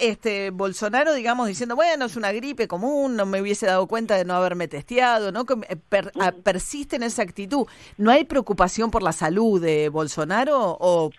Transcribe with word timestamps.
este 0.00 0.50
Bolsonaro, 0.50 1.14
digamos, 1.14 1.46
diciendo, 1.46 1.76
bueno, 1.76 2.06
es 2.06 2.16
una 2.16 2.32
gripe 2.32 2.68
común, 2.68 3.16
no 3.16 3.26
me 3.26 3.40
hubiese 3.40 3.66
dado 3.66 3.86
cuenta 3.86 4.16
de 4.16 4.24
no 4.24 4.34
haberme 4.34 4.68
testeado, 4.68 5.32
¿no? 5.32 5.44
Que, 5.44 5.54
eh, 5.68 6.32
persiste 6.42 6.96
en 6.96 7.02
esa 7.02 7.22
actitud. 7.22 7.66
¿No 7.96 8.10
hay 8.10 8.24
preocupación 8.24 8.90
por 8.90 9.02
la 9.02 9.12
salud 9.12 9.60
de 9.60 9.88
Bolsonaro 9.88 10.76
o...? 10.80 11.10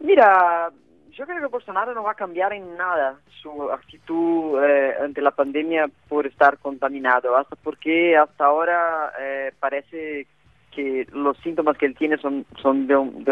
Mira, 0.00 0.70
yo 1.12 1.24
creo 1.24 1.40
que 1.40 1.46
Bolsonaro 1.46 1.94
no 1.94 2.02
va 2.02 2.12
a 2.12 2.16
cambiar 2.16 2.52
en 2.52 2.76
nada 2.76 3.18
su 3.40 3.70
actitud 3.72 4.62
eh, 4.62 4.94
ante 5.02 5.22
la 5.22 5.30
pandemia 5.30 5.88
por 6.08 6.26
estar 6.26 6.58
contaminado, 6.58 7.36
hasta 7.36 7.56
porque 7.56 8.16
hasta 8.16 8.44
ahora 8.44 9.12
eh, 9.18 9.52
parece 9.58 10.26
que 10.72 11.06
los 11.12 11.38
síntomas 11.38 11.78
que 11.78 11.86
él 11.86 11.96
tiene 11.96 12.18
son, 12.18 12.44
son 12.60 12.86
de 12.86 12.96
un, 12.96 13.24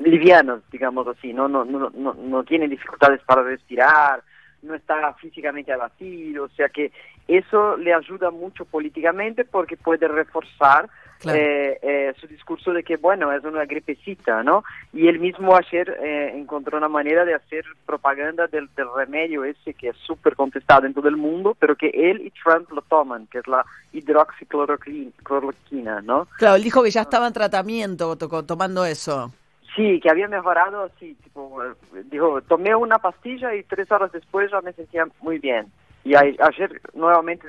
livianos, 0.00 0.62
digamos 0.70 1.06
así, 1.08 1.32
¿no? 1.32 1.48
No, 1.48 1.64
no, 1.64 1.90
no, 1.90 2.14
no 2.14 2.44
tiene 2.44 2.68
dificultades 2.68 3.20
para 3.22 3.42
respirar, 3.42 4.22
no 4.62 4.74
está 4.74 5.12
físicamente 5.14 5.72
abatido, 5.72 6.44
o 6.44 6.48
sea 6.50 6.68
que 6.68 6.92
eso 7.28 7.76
le 7.76 7.92
ayuda 7.92 8.30
mucho 8.30 8.64
políticamente 8.64 9.44
porque 9.44 9.76
puede 9.76 10.08
reforzar 10.08 10.88
eh, 11.24 11.78
eh, 11.82 12.14
su 12.20 12.26
discurso 12.26 12.72
de 12.72 12.82
que, 12.84 12.98
bueno, 12.98 13.32
es 13.32 13.42
una 13.42 13.64
gripecita, 13.64 14.42
¿no? 14.42 14.62
Y 14.92 15.08
él 15.08 15.18
mismo 15.18 15.56
ayer 15.56 15.88
eh, 16.02 16.32
encontró 16.34 16.76
una 16.76 16.88
manera 16.88 17.24
de 17.24 17.32
hacer 17.34 17.64
propaganda 17.86 18.46
del, 18.46 18.68
remedio 18.94 19.44
ese 19.44 19.72
que 19.74 19.88
es 19.88 19.96
súper 19.96 20.36
contestado 20.36 20.86
en 20.86 20.94
todo 20.94 21.08
el 21.08 21.16
mundo, 21.16 21.56
pero 21.58 21.74
que 21.74 21.88
él 21.88 22.20
y 22.20 22.30
Trump 22.30 22.70
lo 22.70 22.82
toman, 22.82 23.26
que 23.28 23.38
es 23.38 23.48
la 23.48 23.64
hidroxicloroquina, 23.92 26.02
¿no? 26.02 26.28
Claro, 26.38 26.56
él 26.56 26.62
dijo 26.62 26.82
que 26.82 26.90
ya 26.90 27.00
estaba 27.02 27.26
en 27.26 27.32
tratamiento 27.32 28.16
tomando 28.16 28.84
eso. 28.84 29.32
Sí, 29.76 30.00
que 30.00 30.10
había 30.10 30.26
mejorado, 30.26 30.90
sí, 30.98 31.14
tipo, 31.22 31.62
dijo, 32.10 32.40
tomé 32.40 32.74
una 32.74 32.98
pastilla 32.98 33.54
y 33.54 33.62
tres 33.62 33.92
horas 33.92 34.10
después 34.10 34.50
ya 34.50 34.62
me 34.62 34.72
sentía 34.72 35.06
muy 35.20 35.38
bien. 35.38 35.70
Y 36.02 36.14
ayer, 36.14 36.80
nuevamente, 36.94 37.46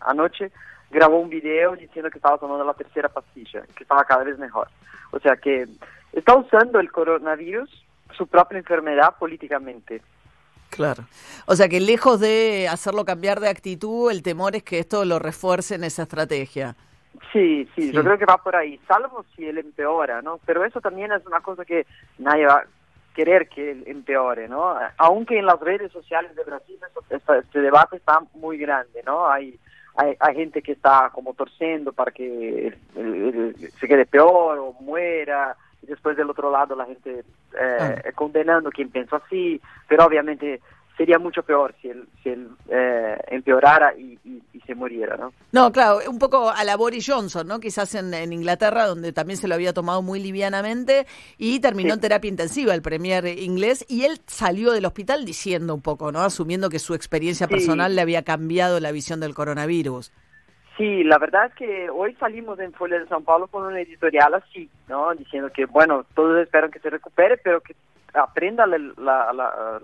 anoche, 0.00 0.50
grabó 0.90 1.18
un 1.18 1.28
video 1.28 1.76
diciendo 1.76 2.10
que 2.10 2.16
estaba 2.16 2.38
tomando 2.38 2.64
la 2.64 2.72
tercera 2.72 3.10
pastilla, 3.10 3.62
que 3.76 3.82
estaba 3.82 4.04
cada 4.04 4.24
vez 4.24 4.38
mejor. 4.38 4.68
O 5.10 5.18
sea 5.18 5.36
que 5.36 5.66
está 6.12 6.34
usando 6.34 6.80
el 6.80 6.90
coronavirus, 6.90 7.68
su 8.16 8.26
propia 8.26 8.58
enfermedad, 8.58 9.16
políticamente. 9.18 10.00
Claro. 10.70 11.04
O 11.46 11.56
sea 11.56 11.68
que 11.68 11.80
lejos 11.80 12.20
de 12.20 12.68
hacerlo 12.70 13.04
cambiar 13.04 13.40
de 13.40 13.48
actitud, 13.48 14.10
el 14.10 14.22
temor 14.22 14.56
es 14.56 14.62
que 14.62 14.78
esto 14.78 15.04
lo 15.04 15.18
refuerce 15.18 15.74
en 15.74 15.84
esa 15.84 16.04
estrategia. 16.04 16.76
Sí, 17.32 17.68
sí, 17.74 17.92
yo 17.92 18.02
creo 18.02 18.18
que 18.18 18.24
va 18.24 18.38
por 18.38 18.56
ahí, 18.56 18.80
salvo 18.88 19.24
si 19.34 19.46
él 19.46 19.58
empeora, 19.58 20.22
¿no? 20.22 20.38
Pero 20.46 20.64
eso 20.64 20.80
también 20.80 21.12
es 21.12 21.24
una 21.26 21.40
cosa 21.40 21.64
que 21.64 21.86
nadie 22.18 22.46
va 22.46 22.54
a 22.54 22.66
querer 23.14 23.48
que 23.48 23.72
él 23.72 23.84
empeore, 23.86 24.48
¿no? 24.48 24.76
Aunque 24.96 25.38
en 25.38 25.46
las 25.46 25.60
redes 25.60 25.92
sociales 25.92 26.34
de 26.34 26.44
Brasil 26.44 26.78
este 27.10 27.60
debate 27.60 27.96
está 27.96 28.20
muy 28.34 28.58
grande, 28.58 29.02
¿no? 29.04 29.28
Hay 29.28 29.58
hay, 29.96 30.34
gente 30.34 30.62
que 30.62 30.72
está 30.72 31.10
como 31.12 31.34
torciendo 31.34 31.92
para 31.92 32.10
que 32.10 32.74
se 32.94 33.88
quede 33.88 34.06
peor 34.06 34.58
o 34.58 34.72
muera, 34.80 35.56
y 35.82 35.86
después 35.86 36.16
del 36.16 36.30
otro 36.30 36.50
lado 36.50 36.74
la 36.74 36.86
gente 36.86 37.24
eh, 37.60 38.02
ah. 38.04 38.12
condenando 38.14 38.70
quien 38.70 38.90
pensó 38.90 39.16
así, 39.16 39.60
pero 39.88 40.06
obviamente 40.06 40.60
sería 41.00 41.18
mucho 41.18 41.42
peor 41.42 41.74
si 41.80 41.88
él, 41.88 42.04
si 42.22 42.28
él 42.28 42.46
eh, 42.68 43.16
empeorara 43.28 43.94
y, 43.96 44.18
se 44.66 44.74
muriera, 44.74 45.16
¿no? 45.16 45.32
No, 45.50 45.72
claro, 45.72 45.98
un 46.06 46.18
poco 46.18 46.50
a 46.50 46.62
la 46.62 46.76
Boris 46.76 47.06
Johnson, 47.08 47.48
¿no? 47.48 47.58
Quizás 47.58 47.94
en, 47.94 48.32
Inglaterra, 48.32 48.86
donde 48.86 49.12
también 49.12 49.38
se 49.38 49.48
lo 49.48 49.54
había 49.54 49.72
tomado 49.72 50.02
muy 50.02 50.22
livianamente 50.22 51.06
y 51.38 51.58
terminó 51.60 51.94
en 51.94 52.00
terapia 52.00 52.28
intensiva 52.28 52.74
el 52.74 52.82
premier 52.82 53.26
inglés 53.26 53.84
y 53.88 54.04
él 54.04 54.20
salió 54.26 54.72
del 54.72 54.84
hospital 54.84 55.24
diciendo 55.24 55.74
un 55.74 55.80
poco, 55.80 56.12
¿no? 56.12 56.20
Asumiendo 56.20 56.68
que 56.68 56.78
su 56.78 56.94
experiencia 56.94 57.48
personal 57.48 57.96
le 57.96 58.02
había 58.02 58.22
cambiado 58.22 58.78
la 58.78 58.92
visión 58.92 59.20
del 59.20 59.34
coronavirus. 59.34 60.12
Sí, 60.76 61.02
la 61.02 61.18
verdad 61.18 61.46
es 61.46 61.54
que 61.54 61.88
hoy 61.90 62.14
salimos 62.16 62.60
en 62.60 62.74
Folha 62.74 62.98
de 62.98 63.08
São 63.08 63.24
Paulo 63.24 63.48
con 63.48 63.64
una 63.64 63.80
editorial 63.80 64.34
así, 64.34 64.68
¿no? 64.88 65.14
Diciendo 65.14 65.50
que, 65.50 65.64
bueno, 65.64 66.04
todos 66.14 66.38
esperan 66.38 66.70
que 66.70 66.78
se 66.78 66.90
recupere, 66.90 67.38
pero 67.38 67.60
que 67.62 67.74
aprenda 68.14 68.66
la, 68.66 68.78
la, 68.98 69.80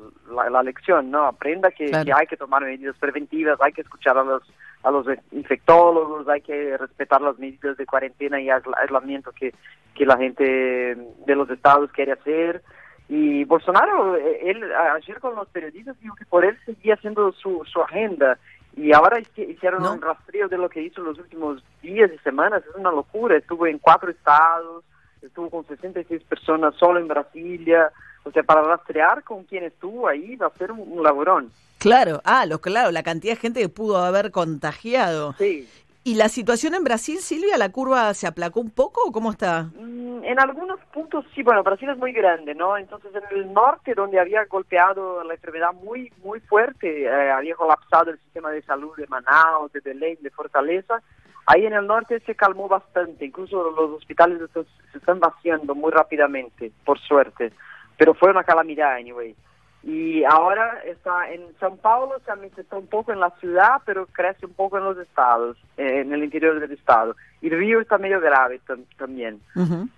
la, 0.51 0.63
lección, 0.63 1.11
¿no? 1.11 1.27
Aprenda 1.27 1.71
que, 1.71 1.91
hay 1.95 2.27
que 2.27 2.37
tomar 2.37 2.63
medidas 2.63 2.97
preventivas, 2.99 3.59
hay 3.61 3.73
que 3.73 3.83
escuchar 3.83 4.19
a 4.19 4.25
los, 4.25 4.43
a 4.83 4.91
los 4.91 5.07
infectólogos, 5.33 6.29
hay 6.29 6.41
que 6.41 6.77
respetar 6.77 7.21
las 7.21 7.39
medidas 7.39 7.77
de 7.77 7.87
cuarentena 7.87 8.41
y 8.41 8.49
aislamiento 8.51 9.33
que, 9.33 9.55
que 9.95 10.07
la 10.07 10.17
gente 10.17 10.45
de 10.45 11.35
los 11.35 11.49
estados 11.51 11.91
quiere 11.93 12.13
hacer. 12.13 12.63
Y 13.09 13.45
Bolsonaro, 13.45 14.17
eh, 14.17 14.51
él 14.51 14.65
ayer 14.73 15.21
con 15.21 15.35
los 15.37 15.49
periodistas 15.49 15.99
dijo 16.01 16.17
que 16.17 16.27
por 16.27 16.45
él 16.45 16.59
seguía 16.65 16.95
haciendo 16.95 17.33
su, 17.33 17.63
su 17.65 17.81
agenda. 17.81 18.39
Y 18.77 18.93
ahora 18.93 19.19
hicieron 19.19 19.87
un 19.87 20.03
rastreo 20.03 20.49
de 20.49 20.59
lo 20.59 20.69
que 20.69 20.83
hizo 20.83 21.01
en 21.01 21.07
los 21.07 21.19
últimos 21.19 21.65
días 21.81 22.11
y 22.15 22.19
semanas, 22.19 22.63
es 22.69 22.75
una 22.75 22.91
locura, 22.91 23.37
estuvo 23.37 23.67
en 23.67 23.79
cuatro 23.79 24.11
estados, 24.11 24.85
estuvo 25.23 25.49
con 25.49 25.67
66 25.67 26.23
personas 26.25 26.75
solo 26.75 27.01
en 27.01 27.09
Brasilia, 27.09 27.91
o 28.27 28.33
sea, 28.33 28.43
para 28.43 28.63
rastrear 28.63 29.23
con 29.23 29.45
quién 29.45 29.65
estuvo 29.65 30.09
ahí 30.09 30.35
va 30.35 30.49
a 30.49 30.59
ser 30.59 30.73
un, 30.73 31.03
laborón. 31.03 31.53
Claro, 31.79 32.21
ah, 32.25 32.45
lo 32.45 32.61
claro, 32.61 32.91
la 32.91 33.05
cantidad 33.05 33.35
de 33.35 33.41
gente 33.41 33.61
que 33.61 33.69
pudo 33.69 33.99
haber 33.99 34.33
contagiado. 34.33 35.35
Sí. 35.35 35.69
¿Y 36.03 36.15
la 36.15 36.29
situación 36.29 36.75
en 36.75 36.83
Brasil, 36.83 37.19
Silvia, 37.19 37.57
la 37.57 37.71
curva 37.71 38.13
se 38.15 38.27
aplacó 38.27 38.61
un 38.61 38.71
poco 38.71 39.03
o 39.07 39.13
cómo 39.13 39.31
está? 39.31 39.71
Mm, 39.79 40.25
en 40.25 40.41
algunos 40.41 40.81
puntos 40.93 41.25
sí, 41.35 41.43
bueno, 41.45 41.63
Brasil 41.63 41.89
es 41.89 41.99
muy 41.99 42.13
grande, 42.13 42.55
¿no? 42.55 42.77
Entonces 42.77 43.13
en 43.15 43.39
el 43.39 43.53
norte, 43.53 43.95
donde 43.95 44.19
había 44.19 44.45
golpeado 44.47 45.23
la 45.23 45.35
enfermedad 45.35 45.73
muy, 45.73 46.13
muy 46.25 46.41
fuerte, 46.41 47.05
eh, 47.05 47.31
había 47.31 47.55
colapsado 47.55 48.11
el 48.11 48.19
sistema 48.19 48.51
de 48.51 48.63
salud 48.63 48.97
de 48.97 49.07
Manaus, 49.07 49.73
de 49.73 49.81
Belém, 49.81 50.17
de 50.21 50.31
Fortaleza, 50.31 51.01
ahí 51.47 51.65
en 51.65 51.75
el 51.75 51.87
norte 51.87 52.19
se 52.21 52.35
calmó 52.35 52.69
bastante, 52.69 53.25
incluso 53.25 53.71
los 53.71 53.91
hospitales 53.91 54.41
se 54.53 54.99
están 54.99 55.21
vaciando 55.21 55.77
muy 55.77 55.93
rápidamente, 55.93 56.73
por 56.85 56.99
suerte 56.99 57.53
pero 57.97 58.15
fue 58.15 58.31
una 58.31 58.45
calamidad, 58.45 58.95
anyway. 58.95 59.35
Y 59.83 60.25
ahora 60.25 60.81
está 60.85 61.31
en 61.31 61.43
São 61.61 61.79
Paulo, 61.79 62.19
también 62.27 62.53
está 62.57 62.77
un 62.77 62.89
poco 62.89 63.13
en 63.13 63.21
la 63.21 63.31
ciudad, 63.39 63.83
pero 63.85 64.07
crece 64.07 64.45
un 64.45 64.53
poco 64.53 64.79
en 64.79 64.85
los 64.85 64.99
estados, 64.99 65.57
eh, 65.77 66.01
en 66.01 66.13
el 66.13 66.25
interior 66.25 66.59
del 66.59 66.73
estado. 66.73 67.15
Y 67.41 67.51
Río 67.51 67.81
está 67.81 67.97
medio 67.97 68.21
grave 68.21 68.61
también. 68.99 69.41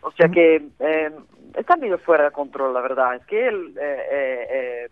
O 0.03 0.13
sea 0.13 0.29
que 0.29 0.63
eh, 0.81 1.11
está 1.55 1.77
medio 1.77 1.97
fuera 1.99 2.25
de 2.25 2.33
control, 2.33 2.75
la 2.75 2.83
verdad. 2.83 3.15
Es 3.15 3.25
que 3.25 3.49
el, 3.49 3.75
eh, 3.81 4.89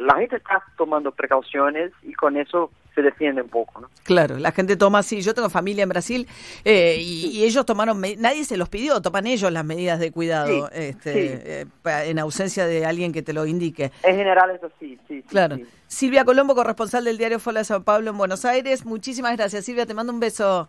la 0.00 0.14
gente 0.16 0.36
está 0.36 0.62
tomando 0.76 1.12
precauciones 1.12 1.92
y 2.02 2.12
con 2.12 2.36
eso 2.36 2.70
se 2.94 3.02
defiende 3.02 3.42
un 3.42 3.48
poco, 3.48 3.80
¿no? 3.80 3.88
Claro, 4.04 4.38
la 4.38 4.52
gente 4.52 4.76
toma, 4.76 5.02
sí, 5.02 5.22
yo 5.22 5.34
tengo 5.34 5.48
familia 5.48 5.82
en 5.82 5.88
Brasil 5.88 6.28
eh, 6.64 6.96
y, 7.00 7.44
ellos 7.44 7.64
tomaron, 7.64 8.00
nadie 8.18 8.44
se 8.44 8.56
los 8.56 8.68
pidió, 8.68 9.00
toman 9.00 9.26
ellos 9.26 9.50
las 9.52 9.64
medidas 9.64 9.98
de 10.00 10.10
cuidado 10.10 10.68
este, 10.72 11.62
eh, 11.62 11.66
en 11.84 12.18
ausencia 12.18 12.66
de 12.66 12.84
alguien 12.84 13.12
que 13.12 13.22
te 13.22 13.32
lo 13.32 13.46
indique. 13.46 13.92
En 14.02 14.16
general 14.16 14.50
es 14.50 14.62
así, 14.62 14.98
sí. 15.08 15.22
Claro. 15.28 15.58
Silvia 15.86 16.24
Colombo, 16.24 16.54
corresponsal 16.54 17.04
del 17.04 17.18
diario 17.18 17.38
Fola 17.38 17.60
de 17.60 17.64
Sao 17.64 17.82
Paulo 17.82 18.10
en 18.10 18.18
Buenos 18.18 18.44
Aires, 18.44 18.84
muchísimas 18.84 19.36
gracias. 19.36 19.64
Silvia, 19.64 19.86
te 19.86 19.94
mando 19.94 20.12
un 20.12 20.20
beso. 20.20 20.68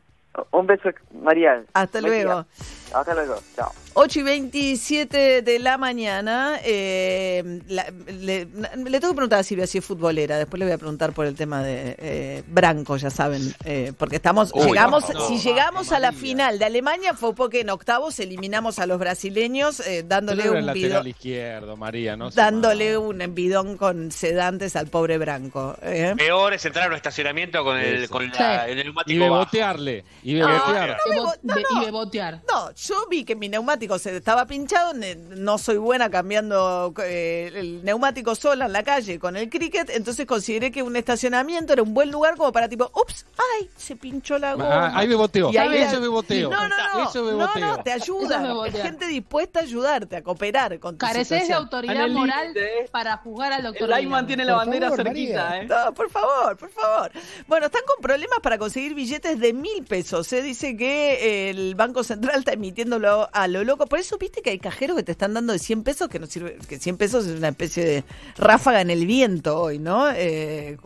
Un 0.51 0.66
beso, 0.66 0.89
María. 1.11 1.63
Hasta 1.73 2.01
luego. 2.01 2.45
Hasta 2.94 3.13
luego, 3.13 3.41
chao. 3.56 3.72
8 3.94 4.19
y 4.19 4.24
27 4.24 5.41
de 5.41 5.59
la 5.59 5.78
mañana. 5.78 6.59
Eh, 6.63 7.59
le, 7.68 8.46
tengo 8.46 9.09
que 9.09 9.16
preguntar 9.16 9.40
a 9.40 9.44
Silvia 9.44 9.68
si 9.68 9.79
es 9.79 9.85
futbolera. 9.85 10.38
Después 10.38 10.59
le 10.59 10.66
voy 10.66 10.74
a 10.74 10.78
preguntar 10.78 11.12
por 11.12 11.25
el 11.25 11.35
tema 11.35 11.62
de 11.62 11.96
eh, 12.00 12.44
Branco, 12.47 12.96
ya 12.96 13.09
saben. 13.09 13.53
Eh, 13.66 13.91
porque 13.97 14.16
estamos. 14.18 14.53
llegamos, 14.53 15.06
si 15.28 15.40
llegamos 15.40 15.91
a 15.91 16.00
la 16.00 16.13
final 16.13 16.57
de 16.57 16.66
Alemania 16.66 17.13
fue 17.13 17.35
porque 17.35 17.62
en 17.62 17.69
octavos 17.69 18.19
eliminamos 18.19 18.79
a 18.79 18.85
los 18.85 18.97
brasileños 18.97 19.81
dándole 20.06 20.50
un 20.50 20.73
bidón. 20.73 21.08
izquierdo, 21.08 21.75
María, 21.75 22.16
¿no? 22.16 22.29
Dándole 22.31 22.97
un 22.97 23.35
bidón 23.35 23.78
con 23.78 24.12
sedantes 24.12 24.76
al 24.76 24.87
pobre 24.87 25.17
Branco. 25.17 25.76
Peor 25.82 26.53
es 26.53 26.64
entrar 26.66 26.85
a 26.85 26.87
un 26.90 26.96
estacionamiento 26.96 27.64
con 27.64 27.78
el, 27.78 28.09
con 28.09 28.23
el 28.23 28.76
neumático. 28.76 29.11
Y 29.11 29.17
bebotearle. 29.17 30.05
Y 30.23 30.35
bebotear. 30.35 30.97
y 31.44 31.85
bebotear. 31.85 32.41
No, 32.47 32.72
yo 32.81 33.05
vi 33.09 33.23
que 33.23 33.35
mi 33.35 33.47
neumático 33.47 33.99
se 33.99 34.16
estaba 34.16 34.45
pinchado, 34.45 34.93
no 35.29 35.57
soy 35.57 35.78
buena 35.78 36.09
cambiando 36.09 36.93
eh, 37.03 37.51
el 37.53 37.85
neumático 37.85 38.33
sola 38.33 38.66
en 38.66 38.73
la 38.73 38.83
calle 38.83 39.19
con 39.19 39.35
el 39.35 39.49
cricket, 39.49 39.89
entonces 39.91 40.25
consideré 40.25 40.72
que 40.72 40.81
un 40.81 40.95
estacionamiento 40.95 41.73
era 41.73 41.83
un 41.83 41.93
buen 41.93 42.09
lugar 42.09 42.35
como 42.37 42.51
para 42.51 42.67
tipo, 42.67 42.91
ups, 42.95 43.25
ay, 43.37 43.69
se 43.75 43.95
pinchó 43.95 44.39
la 44.39 44.53
goma. 44.53 44.87
Ah, 44.87 44.91
ahí 44.95 45.07
me 45.07 45.16
boteo, 45.16 45.51
y 45.51 45.57
ahí 45.57 45.78
eso 45.78 46.01
me 46.01 46.07
boteo. 46.07 46.49
No, 46.49 46.67
no, 46.67 46.75
no, 46.75 47.09
eso 47.09 47.23
me 47.23 47.31
no, 47.33 47.55
no, 47.55 47.83
te 47.83 47.91
ayuda, 47.91 48.63
hay 48.63 48.72
gente 48.72 49.07
dispuesta 49.07 49.59
a 49.59 49.63
ayudarte, 49.63 50.16
a 50.16 50.23
cooperar 50.23 50.79
con 50.79 50.95
tu 50.95 51.05
Careces 51.05 51.47
de 51.47 51.53
autoridad 51.53 52.09
moral 52.09 52.53
para 52.91 53.17
jugar 53.17 53.53
al 53.53 53.63
doctor. 53.63 53.91
El 53.91 54.07
mantiene 54.07 54.43
la 54.43 54.55
bandera 54.55 54.89
cerquita, 54.95 55.61
¿eh? 55.61 55.66
No, 55.66 55.93
por 55.93 56.09
favor, 56.09 56.57
por 56.57 56.69
favor. 56.69 57.11
Bueno, 57.47 57.67
están 57.67 57.84
con 57.85 58.01
problemas 58.01 58.39
para 58.41 58.57
conseguir 58.57 58.95
billetes 58.95 59.39
de 59.39 59.53
mil 59.53 59.84
pesos. 59.84 60.27
Se 60.27 60.39
¿eh? 60.39 60.41
dice 60.41 60.75
que 60.75 61.49
el 61.49 61.75
Banco 61.75 62.03
Central 62.03 62.39
está 62.39 62.53
emitiendo 62.53 62.71
emitiéndolo 62.72 63.29
a 63.32 63.47
lo 63.47 63.64
loco. 63.64 63.85
Por 63.85 64.00
eso 64.00 64.18
viste 64.18 64.41
que 64.41 64.52
hay 64.52 64.59
cajeros 64.59 64.96
que 64.96 65.03
te 65.03 65.12
están 65.12 65.34
dando 65.34 65.53
de 65.53 65.59
100 65.59 65.84
pesos 65.84 66.08
que 66.08 66.20
no 66.20 66.26
sirve, 66.26 66.58
que 66.68 66.79
100 66.79 66.97
pesos 66.97 67.28
es 67.28 67.38
una 67.38 67.50
especie 67.50 67.84
de 67.84 68.03
ráfaga 68.38 68.82
en 68.82 68.90
el 68.90 69.06
viento 69.06 69.59
hoy, 69.59 69.78
¿no? 69.78 70.09
Eh, 70.09 70.78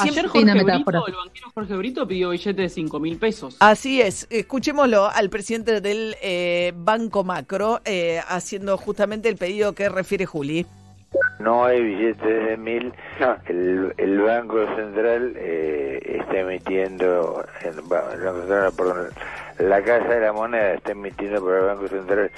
Ayer 0.00 0.26
Jorge 0.26 0.44
Brito, 0.44 1.06
el 1.06 1.14
banquero 1.14 1.50
Jorge 1.54 1.76
Brito 1.76 2.08
pidió 2.08 2.30
billete 2.30 2.62
de 2.62 2.68
5 2.68 3.00
mil 3.00 3.18
pesos. 3.18 3.56
Así 3.60 4.00
es. 4.00 4.26
Escuchémoslo 4.30 5.06
al 5.06 5.28
presidente 5.30 5.80
del 5.80 6.16
eh, 6.22 6.72
Banco 6.74 7.24
Macro 7.24 7.80
eh, 7.84 8.20
haciendo 8.28 8.76
justamente 8.78 9.28
el 9.28 9.36
pedido 9.36 9.74
que 9.74 9.88
refiere 9.88 10.26
Juli. 10.26 10.66
No 11.38 11.64
hay 11.64 11.82
billetes 11.82 12.46
de 12.46 12.56
mil. 12.56 12.92
El, 13.46 13.92
el 13.98 14.20
Banco 14.20 14.64
Central 14.76 15.34
eh, 15.36 16.18
está 16.20 16.40
emitiendo, 16.40 17.44
el, 17.62 17.80
Banco 17.82 18.38
Central, 18.38 18.72
perdón, 18.76 19.08
la 19.58 19.82
Casa 19.82 20.08
de 20.08 20.20
la 20.20 20.32
Moneda 20.32 20.74
está 20.74 20.92
emitiendo 20.92 21.44
para 21.44 21.58
el 21.58 21.66
Banco 21.66 21.88
Central 21.88 22.30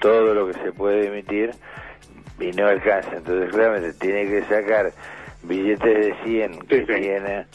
todo 0.00 0.34
lo 0.34 0.46
que 0.46 0.54
se 0.54 0.72
puede 0.72 1.06
emitir 1.06 1.50
y 2.38 2.52
no 2.52 2.66
alcanza. 2.68 3.16
Entonces, 3.16 3.50
claramente, 3.50 3.92
tiene 3.94 4.28
que 4.28 4.42
sacar 4.42 4.92
billetes 5.42 6.06
de 6.06 6.14
100 6.24 6.58
que 6.60 6.80
tiene 6.80 7.46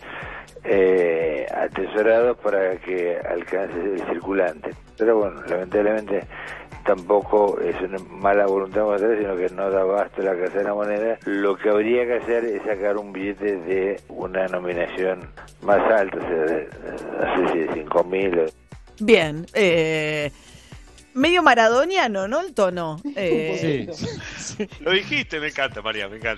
eh, 0.63 1.45
atesorados 1.53 2.37
para 2.37 2.77
que 2.77 3.17
alcance 3.17 3.79
el 3.79 4.01
circulante. 4.07 4.71
Pero 4.97 5.17
bueno, 5.17 5.41
lamentablemente 5.47 6.23
tampoco 6.85 7.59
es 7.61 7.79
una 7.81 7.97
mala 8.09 8.45
voluntad 8.45 8.83
sino 9.17 9.35
que 9.37 9.49
no 9.49 9.69
da 9.69 9.81
abasto 9.81 10.21
la 10.21 10.35
Casa 10.35 10.59
de 10.59 10.63
la 10.63 10.73
Moneda. 10.73 11.17
Lo 11.25 11.55
que 11.55 11.69
habría 11.69 12.05
que 12.05 12.15
hacer 12.15 12.45
es 12.45 12.61
sacar 12.63 12.97
un 12.97 13.13
billete 13.13 13.57
de 13.57 14.01
una 14.09 14.47
nominación 14.47 15.29
más 15.61 15.79
alta, 15.91 16.17
o 16.17 16.21
sea, 16.21 16.43
de, 16.45 16.69
no 17.19 17.47
sé 17.47 17.53
si 17.53 17.59
de 17.59 17.73
5 17.73 18.03
mil. 18.03 18.41
Bien, 18.99 19.45
eh, 19.53 20.31
medio 21.13 21.43
maradoniano, 21.43 22.27
¿no? 22.27 22.41
El 22.41 22.53
tono. 22.53 23.01
Eh. 23.15 23.89
Sí. 24.37 24.67
Lo 24.81 24.91
dijiste, 24.91 25.39
me 25.39 25.47
encanta, 25.47 25.81
María, 25.81 26.07
me 26.09 26.17
encanta. 26.17 26.31